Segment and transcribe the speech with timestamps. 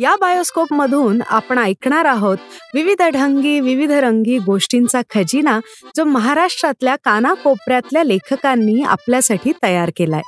[0.00, 2.36] या बायोस्कोप मधून आपण ऐकणार आहोत
[2.74, 5.60] विविध ढंगी विविध रंगी गोष्टींचा खजिना
[5.96, 10.20] जो महाराष्ट्रातल्या कानाकोपऱ्यातल्या लेखकांनी आपल्यासाठी तयार केलाय.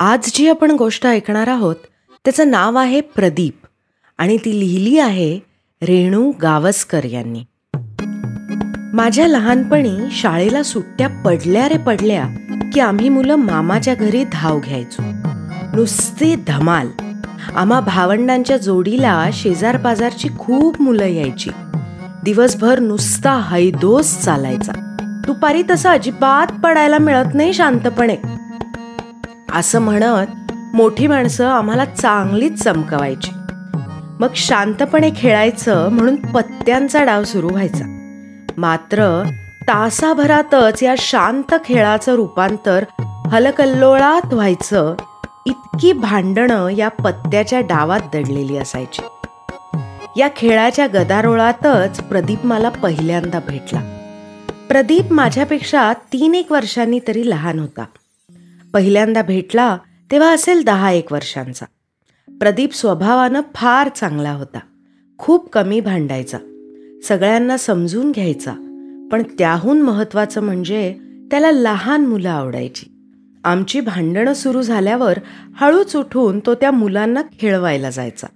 [0.00, 1.76] आज जी आपण गोष्ट ऐकणार आहोत
[2.24, 3.58] त्याचं नाव आहे प्रदीप
[4.18, 5.38] आणि ती लिहिली आहे
[5.82, 7.44] रेणू गावस्कर यांनी.
[8.94, 12.24] माझ्या लहानपणी शाळेला सुट्ट्या पडल्या रे पडल्या
[12.72, 15.02] की आम्ही मुलं मामाच्या घरी धाव घ्यायचो.
[15.76, 16.88] नुसती धमाल.
[17.56, 21.50] आम्हा भावंडांच्या जोडीला शेजार पाजारची खूप मुलं यायची.
[22.22, 24.72] दिवसभर नुसता हैदोस चालायचा.
[25.26, 28.16] दुपारी तसं अजिबात पडायला मिळत नाही शांतपणे.
[29.54, 33.30] असं म्हणत मोठी माणसं आम्हाला चांगलीच चमकवायची.
[34.20, 37.84] मग शांतपणे खेळायचं म्हणून पत्त्यांचा डाव सुरू व्हायचा.
[38.56, 39.22] मात्र
[39.68, 42.84] तासाभरातच या शांत खेळाचं रूपांतर
[43.32, 44.94] हलकल्लोळात व्हायचं
[45.46, 49.02] इतकी भांडणं या पत्त्याच्या डावात दडलेली असायची.
[50.20, 53.98] या खेळाच्या गदारोळातच प्रदीप मला पहिल्यांदा भेटला.
[54.68, 57.84] प्रदीप माझ्यापेक्षा तीन एक वर्षांनी तरी लहान होता.
[58.72, 59.78] पहिल्यांदा भेटला
[60.10, 61.66] तेव्हा असेल दहा एक वर्षांचा.
[62.40, 64.58] प्रदीप स्वभावानं फार चांगला होता.
[65.18, 66.38] खूप कमी भांडायचा.
[67.08, 68.52] सगळ्यांना समजून घ्यायचा.
[69.12, 70.96] पण त्याहून महत्त्वाचं म्हणजे
[71.30, 72.93] त्याला लहान मुलं आवडायची.
[73.44, 75.18] आमची भांडणं सुरू झाल्यावर
[75.56, 78.26] हळूच उठून तो त्या मुलांना खेळवायला जायचा.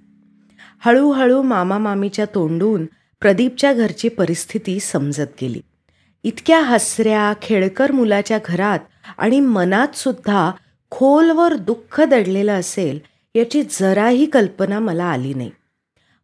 [0.78, 2.87] हळूहळू मामा मामीच्या तोंडून
[3.20, 5.61] प्रदीपच्या घरची परिस्थिती समजत गेली.
[6.25, 8.79] इतक्या हसऱ्या खेळकर मुलाच्या घरात
[9.19, 10.51] आणि मनात सुद्धा
[10.91, 12.98] खोलवर दुःख दडलेलं असेल
[13.35, 15.51] याची जराही कल्पना मला आली नाही.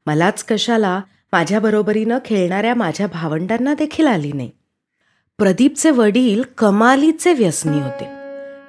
[0.07, 1.01] मलाच कशाला
[1.33, 4.51] माझ्याबरोबरीनं खेळणाऱ्या माझ्या भावंडांना देखील आली नाही.
[5.39, 8.14] प्रदीपचे वडील कमालीचे व्यसनी होते.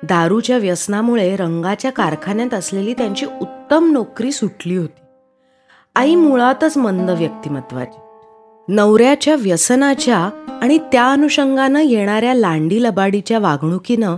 [0.03, 5.01] दारूच्या व्यसनामुळे रंगाच्या कारखान्यात असलेली त्यांची उत्तम नोकरी सुटली होती.
[5.95, 7.99] आई मुळातच मंद व्यक्तिमत्वाची.
[8.67, 10.29] नवऱ्याच्या व्यसनाच्या
[10.61, 14.15] आणि त्या अनुषंगानं येणाऱ्या लांडी लबाडीच्या वागणुकीनं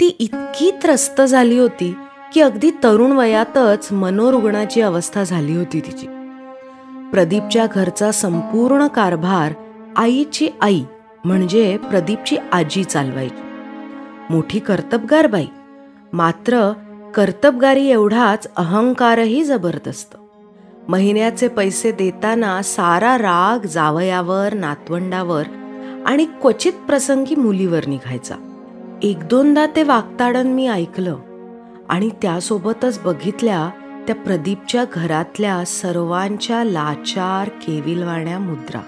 [0.00, 1.94] ती इतकी त्रस्त झाली होती
[2.34, 6.06] की अगदी तरुण वयातच मनोरुग्णाची अवस्था झाली होती तिची.
[7.12, 9.52] प्रदीपच्या घरचा संपूर्ण कारभार
[9.96, 10.82] आईची आई
[11.24, 13.49] म्हणजे प्रदीपची आजी चालवायची.
[14.30, 15.46] मोठी कर्तबगार बाई.
[16.12, 16.72] मात्र
[17.14, 20.16] कर्तबगारी एवढाच अहंकारही जबरदस्त.
[20.88, 25.42] महिन्याचे पैसे देताना सारा राग जावयावर नातवंडावर
[26.06, 28.34] आणि क्वचित प्रसंगी मुलीवर निघायचा.
[29.02, 31.16] एक दोनदा ते वागताडण मी ऐकलं
[31.88, 33.70] आणि त्यासोबतच बघितल्या
[34.06, 38.80] त्या प्रदीपच्या घरातल्या सर्वांच्या लाचार केविलवाण्या मुद्रा.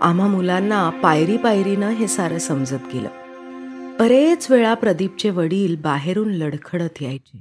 [0.00, 3.08] आम्हा मुलांना पायरी पायरीनं हे सारं समजत गेलं.
[3.98, 7.40] बरेच वेळा प्रदीपचे वडील बाहेरून लडखडत यायचे.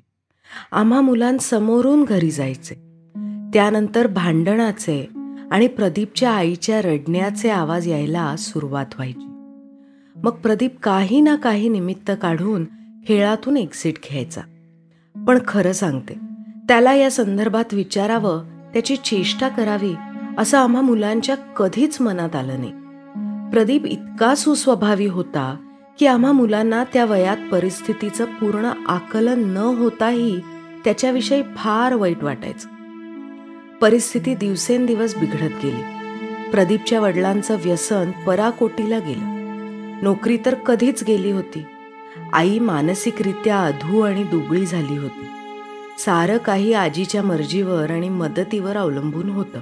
[0.71, 2.75] आम्हा मुलांसमोरून घरी जायचे.
[3.53, 5.09] त्यानंतर भांडणाचे
[5.51, 9.25] आणि प्रदीपच्या आईच्या रडण्याचे आवाज यायला सुरुवात व्हायची.
[10.15, 12.65] मग प्रदीप काही ना काही निमित्त काढून
[13.07, 14.41] खेळातून एक्झिट घ्यायचा.
[15.27, 16.13] पण खरं सांगते
[16.67, 18.43] त्याला या संदर्भात विचारावं
[18.73, 19.93] त्याची चेष्टा करावी
[20.37, 22.71] असं आम्हा मुलांच्या कधीच मनात आलं नाही.
[23.51, 25.55] प्रदीप इतका सुस्वभावी होता
[25.99, 30.39] की आम्हा मुलांना त्या वयात परिस्थितीचं पूर्ण आकलन न होताही
[30.83, 32.67] त्याच्याविषयी फार वाईट वाटायचं.
[33.81, 35.81] परिस्थिती दिवसेंदिवस बिघडत गेली.
[36.51, 39.35] प्रदीपच्या वडिलांचं व्यसन पराकोटीला गेलं.
[40.03, 41.63] नोकरी तर कधीच गेली होती.
[42.33, 45.25] आई मानसिकरित्या अधू आणि दुबळी झाली होती.
[45.99, 49.59] सारं काही आजीच्या मर्जीवर आणि मदतीवर अवलंबून होतं.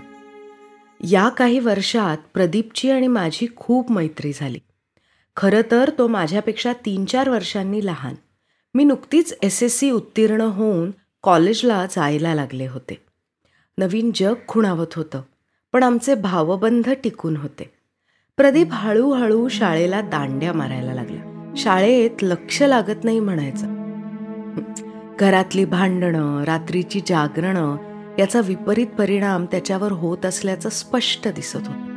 [1.09, 4.59] या काही वर्षात प्रदीपची आणि माझी खूप मैत्री झाली.
[5.35, 8.13] खरं तर तो माझ्यापेक्षा तीन चार वर्षांनी लहान.
[8.73, 10.91] मी नुकतीच एस एस सी उत्तीर्ण होऊन
[11.23, 13.05] कॉलेजला जायला लागले होते.
[13.77, 15.21] नवीन जग खुणावत होतं
[15.73, 17.73] पण आमचे भावबंध टिकून होते.
[18.37, 21.53] प्रदीप हळूहळू शाळेला दांड्या मारायला लागला.
[21.57, 23.67] शाळेत लक्ष लागत नाही म्हणायचं.
[25.19, 27.77] घरातली भांडणं रात्रीची जागरणं
[28.19, 31.92] याचा विपरीत परिणाम त्याच्यावर होत असल्याचं स्पष्ट दिसत होतं.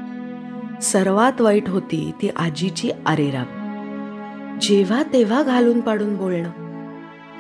[0.83, 3.45] सर्वात वाईट होती ती आजीची आरेराग
[4.61, 6.51] जेव्हा तेव्हा घालून पाडून बोलणं.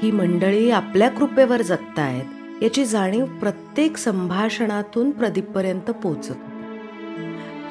[0.02, 6.32] ही मंडळी आपल्या कृपेवर जगतायत याची जाणीव प्रत्येक संभाषणातून प्रदीपपर्यंत पोचत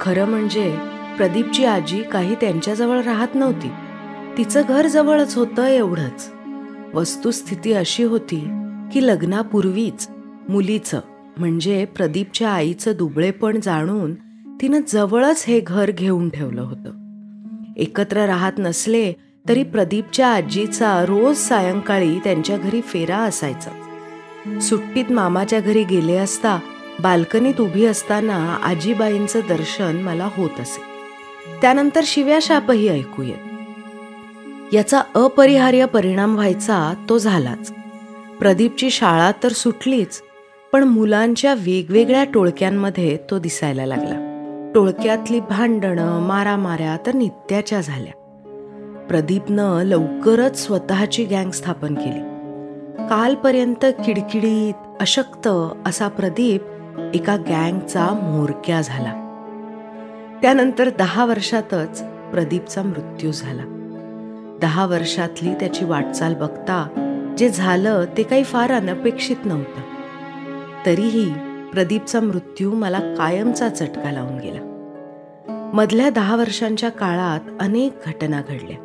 [0.01, 0.77] खरं म्हणजे
[1.17, 3.71] प्रदीपची आजी काही त्यांच्याजवळ राहत नव्हती.
[4.37, 6.31] तिचं घर जवळच होतं एवढंच.
[6.93, 8.39] वस्तुस्थिती अशी होती
[8.93, 10.09] की लग्नापूर्वीच
[10.49, 10.99] मुलीचं
[11.37, 14.15] म्हणजे प्रदीपच्या आईचं दुबळेपण जाणून
[14.61, 16.91] तिनं जवळच हे घर घेऊन ठेवलं होतं.
[17.77, 19.13] एकत्र राहत नसले
[19.49, 23.71] तरी प्रदीपच्या आजीचा रोज सायंकाळी त्यांच्या घरी फेरा असायचा.
[24.59, 26.59] सुट्टीत मामाच्या घरी गेले असता
[26.99, 30.81] बाल्कनीत उभी असताना आजीबाईंचं दर्शन मला होत असे.
[31.61, 33.63] त्यानंतर शिव्या शापही ऐकू येत.
[34.73, 37.73] याचा अपरिहार्य परिणाम व्हायचा तो झालाच.
[38.39, 40.21] प्रदीपची शाळा तर सुटलीच
[40.71, 44.24] पण मुलांच्या वेगवेगळ्या टोळक्यांमध्ये तो दिसायला लागला.
[44.75, 48.13] टोळक्यातली भांडणं मारामाऱ्या तर नित्याच्या झाल्या.
[49.09, 52.19] प्रदीपनं लवकरच स्वतःची गँग स्थापन केली.
[53.09, 55.47] कालपर्यंत किडकिडीत अशक्त
[55.85, 56.61] असा प्रदीप
[57.13, 59.13] एका गँगचा म्होरक्या झाला.
[60.41, 63.63] त्यानंतर दहा वर्षातच प्रदीपचा मृत्यू झाला.
[64.61, 66.87] दहा वर्षातली त्याची वाटचाल बघता
[67.37, 69.81] जे झालं ते काही फार अनपेक्षित नव्हतं.
[70.85, 71.33] तरीही
[71.75, 74.59] प्रदीपचा मृत्यू मला कायमचा चटका लावून गेला.
[75.73, 78.77] मधल्या दहा वर्षांच्या काळात अनेक घटना घडल्या.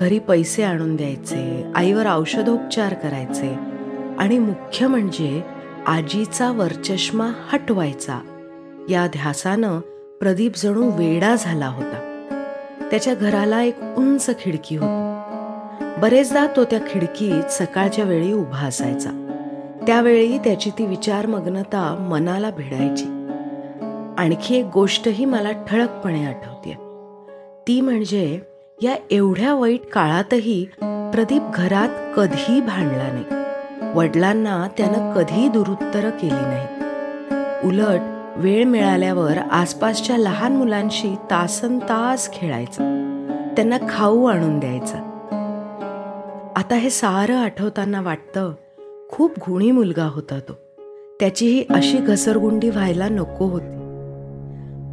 [0.00, 3.54] घरी पैसे आणून द्यायचे आईवर औषधोपचार करायचे
[4.18, 5.42] आणि मुख्य म्हणजे
[5.86, 8.20] आजीचा वरचष्मा हटवायचा.
[8.90, 9.80] या ध्यासानं
[10.20, 12.26] प्रदीप जणू वेडा झाला होता.
[12.90, 15.24] त्याच्या घराला एक उंच खिडकी होती.
[16.00, 19.24] बरेचदा तो त्या खिडकीत सकाळच्या वेळी उभा असायचा.
[19.88, 23.04] त्यावेळी त्याची ती विचारमग्नता मनाला भिडायची.
[24.18, 26.72] आणखी एक गोष्टही मला ठळकपणे आठवते
[27.68, 28.40] ती म्हणजे
[28.82, 30.64] या एवढ्या वाईट काळातही
[31.12, 33.24] प्रदीप घरात कधी भांडला नाही.
[33.94, 36.66] वडिलांना त्यानं कधी दुरुत्तर केली नाही.
[37.68, 38.00] उलट
[38.36, 42.82] वेळ मिळाल्यावर आसपासच्या लहान मुलांशी तासन तास खेळायचा.
[43.56, 45.04] त्यांना खाऊ आणून द्यायचा.
[46.56, 48.52] आता हे सारं आठवताना वाटतं
[49.08, 50.52] खूप गुणी मुलगा होता तो.
[51.20, 53.78] त्याचीही अशी घसरगुंडी व्हायला नको होती.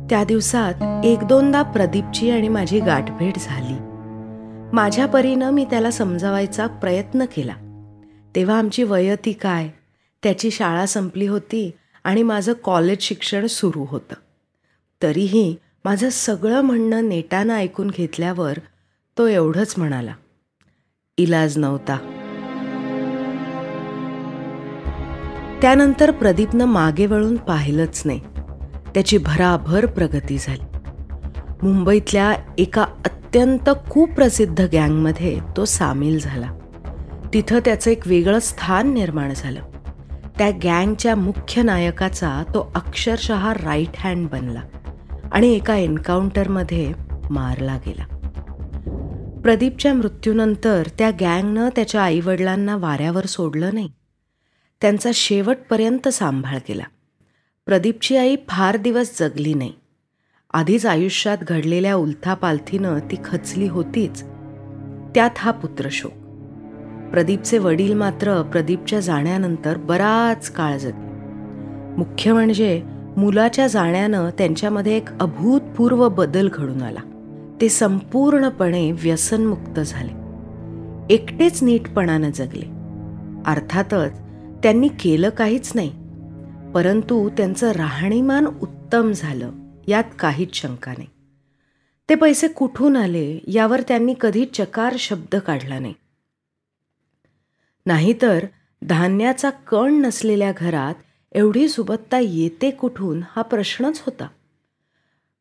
[0.10, 3.74] त्या दिवसात एक दोनदा प्रदीपची आणि माझी गाठभेट झाली.
[4.76, 7.54] माझ्या परीनं मी त्याला समजावायचा प्रयत्न केला.
[8.36, 9.70] तेव्हा आमची वयती काय?
[10.24, 11.72] त्याची शाळा संपली होती
[12.04, 14.16] आणि माझं कॉलेज शिक्षण सुरू होतं.
[15.04, 18.54] तरीही माझं सगळं म्हणणं नेटानं ऐकून घेतल्यावर
[19.18, 20.14] तो एवढंच म्हणाला.
[21.18, 22.15] इलाज नव्हता.
[25.62, 28.20] त्यानंतर प्रदीपनं मागे वळून पाहिलंच नाही.
[28.94, 30.78] त्याची भराभर प्रगती झाली.
[31.64, 36.52] मुंबईतल्या एका अत्यंत कुप्रसिद्ध गँगमध्ये तो सामील झाला.
[37.34, 39.60] तिथं त्याचं एक वेगळं स्थान निर्माण झालं.
[40.38, 44.62] त्या गँगच्या मुख्य नायकाचा तो अक्षरशः राईट हँड बनला
[45.32, 46.92] आणि एका एन्काउंटरमध्ये
[47.30, 48.04] मारला गेला.
[49.44, 53.90] प्रदीपच्या मृत्यूनंतर त्या गँगनं त्याच्या आईवडिलांना वाऱ्यावर सोडलं नाही.
[54.82, 56.84] त्यांचा शेवटपर्यंत सांभाळ केला.
[57.66, 59.74] प्रदीपची आई फार दिवस जगली नाही.
[60.54, 64.24] आधीच आयुष्यात घडलेल्या उलथापालथीनं ती खचली होतीच.
[65.16, 66.12] त्यात हा पुत्रशोक.
[67.12, 71.06] प्रदीपचे वडील मात्र प्रदीपच्या जाण्यानंतर बराच काळ जगले.
[71.98, 72.84] मुख्य म्हणजे
[73.18, 77.00] मुलाच्या जाण्यानं त्यांच्यामध्ये एक अभूतपूर्व बदल घडून आला.
[77.62, 80.12] ते संपूर्णपणे व्यसनमुक्त झाले.
[81.14, 82.66] एकटेच नीटपणानं जगले.
[83.46, 84.25] अर्थातच
[84.66, 85.90] त्यांनी केलं काहीच नाही.
[86.72, 89.52] परंतु त्यांचं राहणीमान उत्तम झालं
[89.88, 91.08] यात काहीच शंका नाही.
[92.10, 95.94] ते पैसे कुठून आले यावर त्यांनी कधी चकार शब्द काढला नाही.
[97.86, 98.46] नाहीतर
[98.82, 100.96] धान्याचा कण नसलेल्या घरात
[101.32, 104.28] एवढी सुबत्ता येते कुठून हा प्रश्नच होता.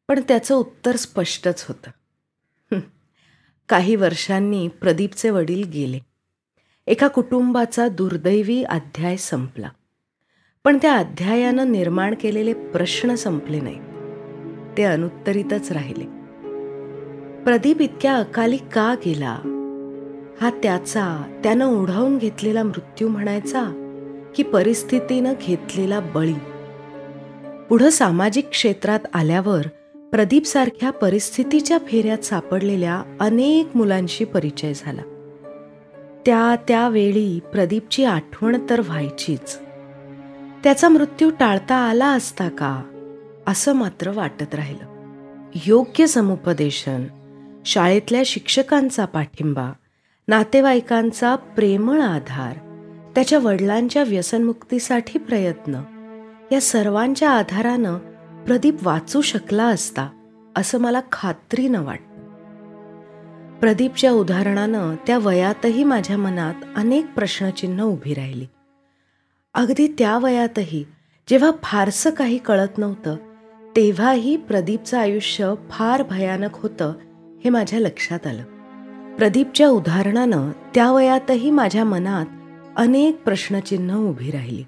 [0.09, 1.91] पण त्याचं उत्तर स्पष्टच होतं.
[3.69, 5.99] काही वर्षांनी प्रदीपचे वडील गेले.
[6.87, 9.69] एका कुटुंबाचा दुर्दैवी अध्याय संपला.
[10.65, 13.79] पण त्या अध्यायानं निर्माण केलेले प्रश्न संपले नाही.
[14.77, 16.05] ते अनुत्तरितच राहिले.
[17.45, 19.39] प्रदीप इतक्या अकाली का गेला?
[20.41, 23.65] हा त्याचा त्यानं ओढावून घेतलेला मृत्यू म्हणायचा
[24.37, 26.35] की परिस्थितीनं घेतलेला बळी?
[27.69, 29.63] पुढं सामाजिक क्षेत्रात आल्यावर
[30.13, 35.03] प्रदीप सारख्या परिस्थितीच्या फेऱ्यात सापडलेल्या अनेक मुलांशी परिचय झाला.
[36.27, 39.59] त्या त्यावेळी प्रदीपची आठवण तर व्हायचीच.
[40.65, 42.83] त्याचा मृत्यू टाळता आला असता का
[43.47, 44.95] असं मात्र वाटत राहिलं.
[45.67, 47.05] योग्य समुपदेशन
[47.65, 49.73] शाळेतल्या शिक्षकांचा पाठिंबा
[50.29, 52.57] नातेवाईकांचा प्रेमळ आधार
[53.15, 55.81] त्याच्या वडिलांच्या व्यसनमुक्तीसाठी प्रयत्न
[56.53, 57.99] या सर्वांच्या आधारानं
[58.45, 60.09] प्रदीप वाचू शकला असता
[60.57, 62.14] असं मला खात्रीनं वाटतं.
[63.61, 68.47] प्रदीपच्या उदाहरणानं त्या वयातही माझ्या मनात अनेक प्रश्नचिन्ह उभी राहिली.
[69.55, 70.85] अगदी त्या वयातही
[71.29, 73.17] जेव्हा फारसं काही कळत नव्हतं
[73.77, 76.93] तेव्हाही प्रदीपचं आयुष्य फार भयानक होतं
[77.45, 78.43] हे माझ्या लक्षात आलं.
[79.17, 82.27] प्रदीपच्या उदाहरणानं त्या वयातही माझ्या मनात
[82.77, 84.65] अनेक प्रश्नचिन्ह उभी राहिली.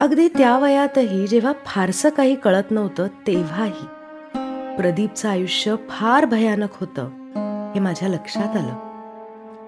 [0.00, 3.86] अगदी त्या वयातही जेव्हा फारसं काही कळत नव्हतं तेव्हाही.
[4.76, 7.21] प्रदीपचं आयुष्य फार भयानक होतं.
[7.74, 8.92] हे माझ्या लक्षात आलं.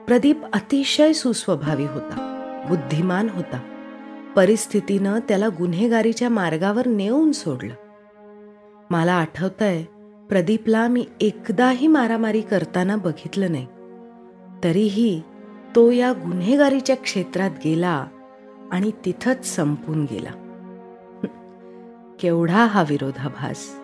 [0.05, 2.31] प्रदीप अतिशय सुस्वभावी होता
[2.69, 3.61] बुद्धिमान होता.
[4.37, 7.75] परिस्थितीनं त्याला गुन्हेगारीच्या मार्गावर नेऊन सोडलं.
[8.91, 9.83] मला आठवतंय
[10.29, 13.67] प्रदीपला मी एकदाही मारामारी करताना बघितलं नाही.
[14.65, 15.23] तरीही
[15.77, 18.07] तो या गुन्हेगारीच्या क्षेत्रात गेला
[18.73, 20.31] आणि तिथंच संपून गेला.
[22.21, 23.84] केवढा हा विरोधाभास.